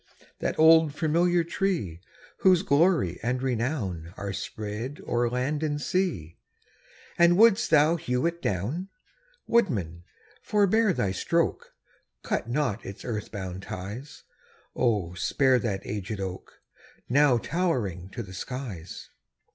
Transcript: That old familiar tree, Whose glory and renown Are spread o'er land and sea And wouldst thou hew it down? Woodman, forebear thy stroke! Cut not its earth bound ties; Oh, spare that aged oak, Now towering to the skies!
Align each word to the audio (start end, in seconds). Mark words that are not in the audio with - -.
That 0.39 0.57
old 0.57 0.95
familiar 0.95 1.43
tree, 1.43 2.01
Whose 2.37 2.63
glory 2.63 3.19
and 3.21 3.39
renown 3.39 4.15
Are 4.17 4.33
spread 4.33 4.99
o'er 5.05 5.29
land 5.29 5.61
and 5.61 5.79
sea 5.79 6.37
And 7.19 7.37
wouldst 7.37 7.69
thou 7.69 7.97
hew 7.97 8.25
it 8.25 8.41
down? 8.41 8.89
Woodman, 9.45 10.03
forebear 10.41 10.91
thy 10.91 11.11
stroke! 11.11 11.75
Cut 12.23 12.49
not 12.49 12.83
its 12.83 13.05
earth 13.05 13.31
bound 13.31 13.61
ties; 13.61 14.23
Oh, 14.75 15.13
spare 15.13 15.59
that 15.59 15.85
aged 15.85 16.19
oak, 16.19 16.61
Now 17.07 17.37
towering 17.37 18.09
to 18.09 18.23
the 18.23 18.33
skies! 18.33 19.11